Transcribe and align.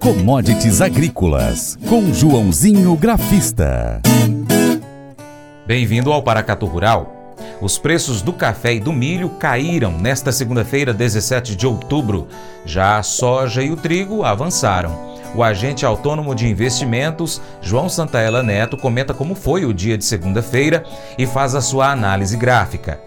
Commodities 0.00 0.80
Agrícolas, 0.80 1.78
com 1.86 2.10
Joãozinho 2.10 2.96
Grafista. 2.96 4.00
Bem-vindo 5.66 6.10
ao 6.10 6.22
Paracatu 6.22 6.64
Rural. 6.64 7.36
Os 7.60 7.76
preços 7.76 8.22
do 8.22 8.32
café 8.32 8.72
e 8.72 8.80
do 8.80 8.94
milho 8.94 9.28
caíram 9.28 9.92
nesta 9.92 10.32
segunda-feira, 10.32 10.94
17 10.94 11.54
de 11.54 11.66
outubro. 11.66 12.28
Já 12.64 12.96
a 12.96 13.02
soja 13.02 13.62
e 13.62 13.70
o 13.70 13.76
trigo 13.76 14.24
avançaram. 14.24 15.18
O 15.34 15.42
agente 15.42 15.84
autônomo 15.84 16.34
de 16.34 16.48
investimentos, 16.48 17.38
João 17.60 17.90
Santaella 17.90 18.42
Neto, 18.42 18.78
comenta 18.78 19.12
como 19.12 19.34
foi 19.34 19.66
o 19.66 19.74
dia 19.74 19.98
de 19.98 20.04
segunda-feira 20.06 20.82
e 21.18 21.26
faz 21.26 21.54
a 21.54 21.60
sua 21.60 21.92
análise 21.92 22.38
gráfica. 22.38 22.98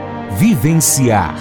vivenciar, 0.37 1.35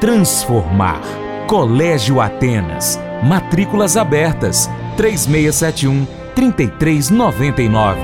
transformar. 0.00 1.00
Colégio 1.46 2.20
Atenas. 2.20 2.98
Matrículas 3.22 3.96
abertas. 3.96 4.68
3671 4.96 6.04
3399. 6.34 8.00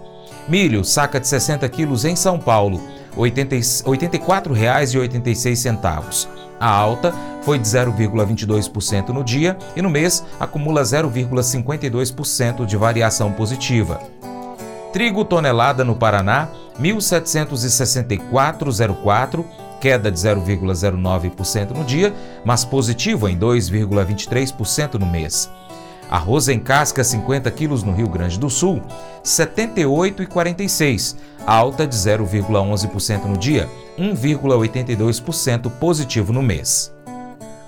Milho, 0.48 0.86
saca 0.86 1.19
de 1.19 1.27
60 1.27 1.68
quilos 1.68 2.06
em 2.06 2.15
São 2.15 2.39
Paulo, 2.39 2.77
R$ 3.12 3.30
84,86. 3.30 6.30
A 6.59 6.69
alta 6.69 7.13
foi 7.47 7.57
de 7.57 7.65
0,22% 7.65 9.07
no 9.07 9.23
dia 9.23 9.57
e 9.73 9.81
no 9.81 9.89
mês 9.89 10.21
acumula 10.38 10.81
0,52% 10.81 12.65
de 12.65 12.75
variação 12.75 13.31
positiva. 13.31 14.01
Trigo 14.91 15.23
tonelada 15.23 15.85
no 15.85 15.95
Paraná, 15.95 16.49
1764,04, 16.77 19.45
queda 19.79 20.11
de 20.11 20.19
0,09% 20.19 21.71
no 21.71 21.85
dia, 21.85 22.13
mas 22.44 22.65
positivo 22.65 23.29
em 23.29 23.39
2,23% 23.39 24.95
no 24.95 25.05
mês. 25.05 25.49
Arroz 26.11 26.49
em 26.49 26.59
casca 26.59 27.01
50 27.01 27.49
quilos 27.51 27.81
no 27.81 27.94
Rio 27.94 28.09
Grande 28.09 28.38
do 28.38 28.49
Sul, 28.49 28.81
78,46, 29.23 31.15
alta 31.45 31.88
de 31.88 31.95
0,11% 31.95 33.23
no 33.23 33.38
dia, 33.38 33.69
1,82% 33.97 35.71
positivo 35.79 36.33
no 36.33 36.44
mês. 36.44 36.96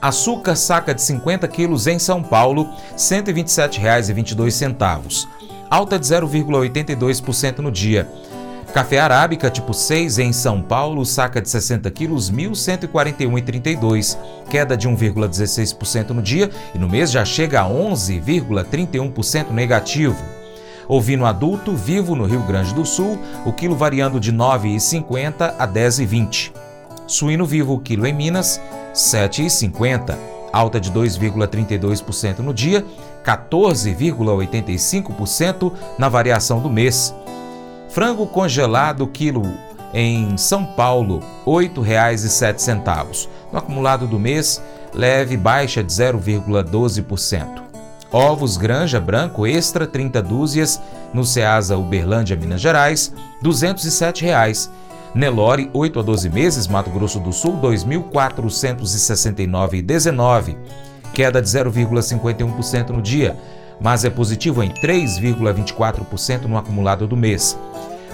Açúcar 0.02 0.56
saca 0.56 0.96
de 0.96 1.02
50 1.02 1.46
quilos 1.50 1.86
em 1.86 2.00
São 2.00 2.24
Paulo, 2.24 2.70
R$ 2.92 2.96
127,22, 2.96 5.28
alta 5.70 6.00
de 6.00 6.06
0,82% 6.06 7.60
no 7.60 7.70
dia. 7.70 8.10
Café 8.74 9.00
arábica 9.00 9.50
tipo 9.50 9.74
6 9.74 10.20
em 10.20 10.32
São 10.32 10.62
Paulo, 10.62 11.06
saca 11.06 11.42
de 11.42 11.50
60 11.50 11.92
quilos, 11.92 12.30
R$ 12.30 12.50
1.141,32, 12.50 14.18
queda 14.50 14.78
de 14.78 14.88
1,16% 14.88 16.12
no 16.12 16.22
dia 16.22 16.50
e 16.74 16.78
no 16.78 16.88
mês 16.88 17.12
já 17.12 17.26
chega 17.26 17.60
a 17.62 17.68
11,31% 17.68 19.52
negativo. 19.52 20.24
Ovino 20.88 21.26
adulto 21.26 21.76
vivo 21.76 22.16
no 22.16 22.26
Rio 22.26 22.44
Grande 22.44 22.74
do 22.74 22.86
Sul, 22.86 23.20
o 23.46 23.52
quilo 23.52 23.76
variando 23.76 24.18
de 24.18 24.32
R$ 24.32 24.38
9,50 24.38 25.56
a 25.60 25.66
R$ 25.66 25.74
10,20. 25.74 26.69
Suíno 27.10 27.46
vivo, 27.46 27.80
quilo 27.80 28.06
em 28.06 28.14
Minas, 28.14 28.62
7,50, 28.94 30.16
alta 30.54 30.80
de 30.80 30.92
2,32% 30.92 32.38
no 32.40 32.54
dia, 32.54 32.86
14,85% 33.26 35.74
na 35.98 36.08
variação 36.08 36.62
do 36.62 36.70
mês. 36.70 37.16
Frango 37.90 38.28
congelado 38.28 39.08
quilo 39.08 39.52
em 39.92 40.38
São 40.38 40.64
Paulo, 40.64 41.22
R$ 41.48 41.68
8,07. 41.68 43.28
No 43.52 43.58
acumulado 43.58 44.06
do 44.06 44.20
mês, 44.20 44.62
leve 44.94 45.36
baixa 45.36 45.84
de 45.84 45.92
0,12%. 45.92 47.64
Ovos 48.12 48.56
Granja 48.56 49.00
Branco 49.00 49.48
Extra 49.48 49.88
30 49.88 50.22
dúzias 50.22 50.80
no 51.12 51.26
Ceasa 51.26 51.76
Uberlândia, 51.76 52.36
Minas 52.36 52.62
Gerais, 52.62 53.12
207 53.42 54.26
reais. 54.26 54.70
Nelore, 55.14 55.70
8 55.74 56.00
a 56.00 56.04
12 56.04 56.30
meses, 56.30 56.68
Mato 56.68 56.90
Grosso 56.92 57.20
do 57.20 57.34
Sul, 57.34 57.60
2.469,19, 57.62 60.56
queda 61.14 61.42
de 61.42 61.48
0,51% 61.48 62.90
no 62.90 63.02
dia, 63.02 63.36
mas 63.82 64.06
é 64.06 64.10
positivo 64.10 64.62
em 64.62 64.70
3,24% 64.70 66.44
no 66.44 66.58
acumulado 66.58 67.08
do 67.08 67.18
mês. 67.18 67.58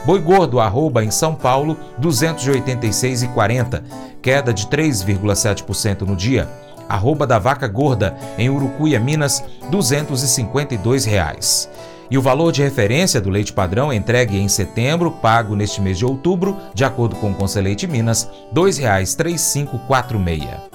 Boi 0.06 0.22
gordo, 0.22 0.60
arroba 0.60 1.04
em 1.04 1.10
São 1.10 1.34
Paulo, 1.34 1.76
286,40, 2.00 3.82
queda 4.22 4.54
de 4.54 4.68
3,7% 4.68 6.02
no 6.02 6.16
dia. 6.16 6.48
Arroba 6.88 7.26
da 7.26 7.40
vaca 7.40 7.68
gorda, 7.68 8.16
em 8.38 8.48
Urucuia, 8.48 9.00
Minas, 9.00 9.44
252 9.72 11.06
reais. 11.06 11.68
E 12.10 12.18
o 12.18 12.22
valor 12.22 12.52
de 12.52 12.62
referência 12.62 13.22
do 13.22 13.30
leite 13.30 13.54
padrão 13.54 13.92
entregue 13.92 14.38
em 14.38 14.48
setembro, 14.48 15.12
pago 15.12 15.56
neste 15.56 15.82
mês 15.82 15.98
de 15.98 16.06
outubro, 16.06 16.56
de 16.74 16.86
acordo 16.86 17.16
com 17.16 17.32
o 17.32 17.36
Conselheite 17.36 17.88
Minas, 17.88 18.24
R$ 18.24 18.30
2,3546 18.54 20.75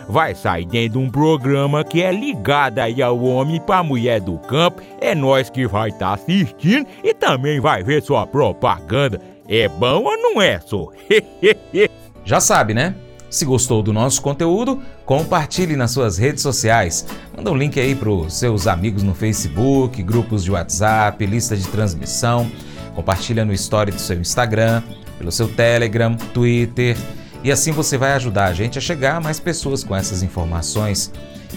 vai 0.07 0.35
sair 0.35 0.65
dentro 0.65 0.99
de 0.99 1.05
um 1.05 1.09
programa 1.09 1.83
que 1.83 2.01
é 2.01 2.11
ligado 2.11 2.79
aí 2.79 3.01
ao 3.01 3.21
homem 3.21 3.59
para 3.59 3.83
mulher 3.83 4.19
do 4.19 4.37
campo. 4.39 4.81
É 4.99 5.15
nós 5.15 5.49
que 5.49 5.67
vai 5.67 5.89
estar 5.89 6.07
tá 6.07 6.13
assistindo 6.13 6.87
e 7.03 7.13
também 7.13 7.59
vai 7.59 7.83
ver 7.83 8.01
sua 8.01 8.25
propaganda. 8.25 9.21
É 9.47 9.67
bom 9.67 10.03
ou 10.03 10.17
não 10.17 10.41
é, 10.41 10.59
só? 10.59 10.89
Já 12.23 12.39
sabe, 12.39 12.73
né? 12.73 12.95
Se 13.29 13.45
gostou 13.45 13.81
do 13.81 13.93
nosso 13.93 14.21
conteúdo, 14.21 14.81
compartilhe 15.05 15.75
nas 15.75 15.91
suas 15.91 16.17
redes 16.17 16.43
sociais. 16.43 17.05
Manda 17.35 17.49
um 17.49 17.55
link 17.55 17.79
aí 17.79 17.95
para 17.95 18.09
os 18.09 18.33
seus 18.33 18.67
amigos 18.67 19.03
no 19.03 19.15
Facebook, 19.15 20.03
grupos 20.03 20.43
de 20.43 20.51
WhatsApp, 20.51 21.25
lista 21.25 21.55
de 21.55 21.65
transmissão. 21.67 22.51
Compartilha 22.93 23.45
no 23.45 23.53
story 23.53 23.91
do 23.91 24.01
seu 24.01 24.19
Instagram, 24.19 24.83
pelo 25.17 25.31
seu 25.31 25.47
Telegram, 25.47 26.15
Twitter 26.33 26.97
e 27.43 27.51
assim 27.51 27.71
você 27.71 27.97
vai 27.97 28.13
ajudar 28.13 28.45
a 28.45 28.53
gente 28.53 28.77
a 28.77 28.81
chegar 28.81 29.17
a 29.17 29.21
mais 29.21 29.39
pessoas 29.39 29.83
com 29.83 29.95
essas 29.95 30.23
informações. 30.23 31.11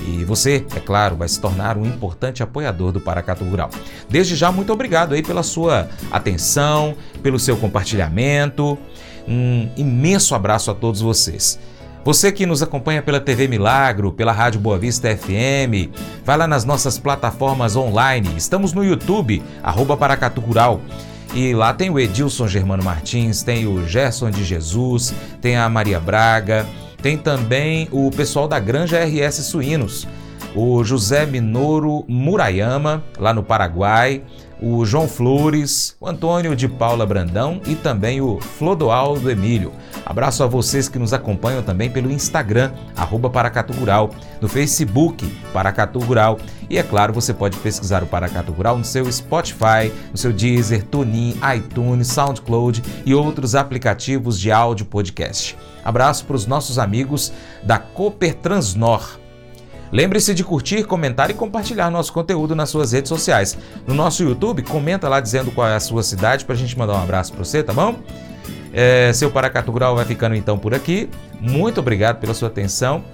E 0.09 0.25
você, 0.25 0.65
é 0.75 0.81
claro, 0.81 1.17
vai 1.17 1.29
se 1.29 1.41
tornar 1.41 1.77
um 1.79 1.87
importante 1.87 2.43
apoiador 2.43 2.91
do 2.91 3.01
Paracatu 3.01 3.45
Rural. 3.45 3.71
Desde 4.09 4.35
já, 4.35 4.51
muito 4.51 4.73
obrigado 4.73 5.15
aí 5.15 5.23
pela 5.23 5.43
sua 5.43 5.89
atenção, 6.11 6.97
pelo 7.23 7.39
seu 7.39 7.57
compartilhamento. 7.57 8.77
Um 9.29 9.69
imenso 9.77 10.35
abraço 10.35 10.71
a 10.71 10.75
todos 10.75 11.01
vocês. 11.01 11.59
Você 12.05 12.31
que 12.31 12.45
nos 12.45 12.63
acompanha 12.63 13.01
pela 13.01 13.19
TV 13.19 13.49
Milagro, 13.49 14.13
pela 14.13 14.31
Rádio 14.31 14.61
Boa 14.61 14.79
Vista 14.79 15.17
FM, 15.17 15.91
vai 16.23 16.37
lá 16.37 16.47
nas 16.47 16.65
nossas 16.65 16.99
plataformas 16.99 17.77
online. 17.77 18.31
Estamos 18.37 18.75
no 18.75 18.85
YouTube, 18.85 19.43
arroba 19.63 19.97
Paracatu 19.97 20.41
Rural. 20.41 20.83
E 21.35 21.53
lá 21.53 21.75
tem 21.75 21.91
o 21.91 21.99
Edilson 21.99 22.47
Germano 22.47 22.85
Martins, 22.85 23.43
tem 23.43 23.67
o 23.67 23.85
Gerson 23.89 24.31
de 24.31 24.45
Jesus, 24.45 25.13
tem 25.41 25.57
a 25.57 25.69
Maria 25.69 25.99
Braga, 25.99 26.65
tem 27.03 27.19
também 27.19 27.89
o 27.91 28.09
pessoal 28.13 28.47
da 28.47 28.61
Granja 28.61 29.05
RS 29.05 29.45
Suínos, 29.47 30.07
o 30.55 30.85
José 30.85 31.27
Minoro 31.27 32.05
Murayama, 32.07 33.03
lá 33.19 33.35
no 33.35 33.43
Paraguai, 33.43 34.23
o 34.61 34.85
João 34.87 35.09
Flores, 35.09 35.97
o 36.01 36.09
Antônio 36.09 36.55
de 36.55 36.69
Paula 36.69 37.05
Brandão 37.05 37.61
e 37.67 37.75
também 37.75 38.21
o 38.21 38.41
Flodoaldo 38.41 39.31
Emílio. 39.31 39.73
Abraço 40.07 40.43
a 40.43 40.47
vocês 40.47 40.89
que 40.89 40.99
nos 40.99 41.13
acompanham 41.13 41.63
também 41.63 41.91
pelo 41.91 42.11
Instagram, 42.11 42.73
arroba 42.97 43.29
Paracatu 43.29 43.73
Rural, 43.73 44.11
no 44.41 44.49
Facebook, 44.49 45.27
Paracatu 45.53 45.99
Rural. 45.99 46.39
E 46.71 46.79
é 46.79 46.83
claro, 46.83 47.13
você 47.13 47.35
pode 47.35 47.59
pesquisar 47.59 48.03
o 48.03 48.07
Paracatu 48.07 48.53
Rural 48.53 48.79
no 48.79 48.85
seu 48.85 49.11
Spotify, 49.11 49.93
no 50.11 50.17
seu 50.17 50.33
Deezer, 50.33 50.85
TuneIn, 50.85 51.37
iTunes, 51.57 52.09
SoundCloud 52.09 52.83
e 53.05 53.15
outros 53.15 53.55
aplicativos 53.55 54.39
de 54.39 54.53
áudio 54.53 54.87
podcast. 54.87 55.57
Abraço 55.85 56.25
para 56.25 56.37
os 56.37 56.47
nossos 56.47 56.79
amigos 56.79 57.33
da 57.63 57.79
Cooper 57.79 58.35
Transnor. 58.37 59.24
Lembre-se 59.93 60.35
de 60.35 60.43
curtir, 60.43 60.85
comentar 60.85 61.31
e 61.31 61.35
compartilhar 61.35 61.91
nosso 61.91 62.13
conteúdo 62.13 62.55
nas 62.55 62.71
suas 62.71 62.93
redes 62.93 63.09
sociais. 63.09 63.57
No 63.87 63.95
nosso 63.95 64.23
YouTube, 64.23 64.63
comenta 64.63 65.09
lá 65.09 65.21
dizendo 65.21 65.51
qual 65.53 65.69
é 65.69 65.77
a 65.77 65.81
sua 65.81 66.03
cidade 66.03 66.45
para 66.45 66.55
a 66.55 66.59
gente 66.59 66.77
mandar 66.77 66.95
um 66.95 67.03
abraço 67.03 67.33
para 67.33 67.45
você, 67.45 67.63
tá 67.63 67.73
bom? 67.73 67.97
É, 68.73 69.13
seu 69.13 69.31
Paracatu 69.31 69.71
Rural 69.71 69.95
vai 69.95 70.05
ficando 70.05 70.35
então 70.35 70.59
por 70.59 70.75
aqui. 70.75 71.09
Muito 71.41 71.79
obrigado 71.79 72.19
pela 72.19 72.35
sua 72.35 72.49
atenção. 72.49 73.05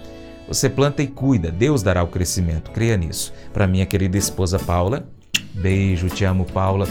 Você 0.49 0.69
planta 0.69 1.03
e 1.03 1.07
cuida, 1.07 1.51
Deus 1.51 1.83
dará 1.83 2.03
o 2.03 2.09
crescimento, 2.09 2.71
creia 2.71 2.97
nisso. 2.97 3.33
Para 3.53 3.67
minha 3.67 3.87
querida 3.87 4.17
esposa 4.17 4.59
Paula, 4.59 5.07
beijo, 5.55 6.09
te 6.09 6.25
amo, 6.25 6.45
Paula. 6.45 6.89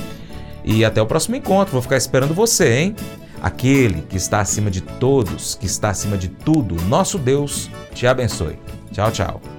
E 0.63 0.85
até 0.85 1.01
o 1.01 1.05
próximo 1.05 1.35
encontro, 1.35 1.73
vou 1.73 1.81
ficar 1.81 1.97
esperando 1.97 2.33
você, 2.33 2.79
hein? 2.79 2.95
Aquele 3.41 4.01
que 4.03 4.17
está 4.17 4.39
acima 4.39 4.69
de 4.69 4.81
todos, 4.81 5.55
que 5.55 5.65
está 5.65 5.89
acima 5.89 6.17
de 6.17 6.27
tudo, 6.29 6.75
nosso 6.83 7.17
Deus, 7.17 7.69
te 7.93 8.05
abençoe. 8.05 8.59
Tchau, 8.91 9.11
tchau. 9.11 9.58